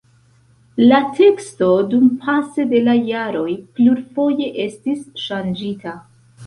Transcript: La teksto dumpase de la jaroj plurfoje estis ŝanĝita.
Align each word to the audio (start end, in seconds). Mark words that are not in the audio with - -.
La 0.91 1.01
teksto 1.19 1.67
dumpase 1.91 2.65
de 2.73 2.81
la 2.89 2.97
jaroj 3.11 3.47
plurfoje 3.77 4.53
estis 4.69 5.07
ŝanĝita. 5.29 5.97